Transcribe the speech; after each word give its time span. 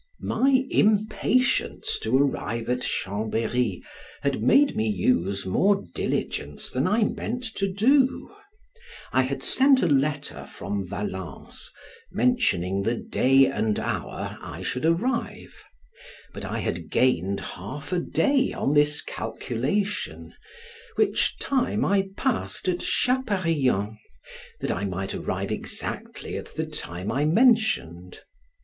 My 0.23 0.65
impatience 0.71 1.99
to 1.99 2.17
arrive 2.17 2.69
at 2.71 2.81
Chambery 2.81 3.83
had 4.21 4.41
made 4.41 4.75
me 4.75 4.87
use 4.89 5.45
more 5.45 5.83
diligence 5.93 6.71
than 6.71 6.87
I 6.87 7.03
meant 7.03 7.43
to 7.57 7.71
do. 7.71 8.33
I 9.13 9.21
had 9.21 9.43
sent 9.43 9.83
a 9.83 9.87
letter 9.87 10.47
from 10.51 10.87
Valence, 10.87 11.69
mentioning 12.11 12.81
the 12.81 12.95
day 12.95 13.45
and 13.45 13.77
hour 13.79 14.39
I 14.41 14.63
should 14.63 14.87
arrive, 14.87 15.53
but 16.33 16.45
I 16.45 16.57
had 16.61 16.89
gained 16.89 17.39
half 17.39 17.93
a 17.93 17.99
day 17.99 18.53
on 18.53 18.73
this 18.73 19.03
calculation, 19.03 20.33
which 20.95 21.37
time 21.37 21.85
I 21.85 22.07
passed 22.17 22.67
at 22.67 22.81
Chaparillan, 22.81 23.99
that 24.61 24.71
I 24.71 24.83
might 24.83 25.13
arrive 25.13 25.51
exactly 25.51 26.37
at 26.37 26.55
the 26.55 26.65
time 26.65 27.11
I 27.11 27.25
mentioned. 27.25 28.21